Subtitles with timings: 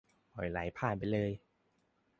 [0.33, 1.31] ปล่อยไหลผ่านไปเลย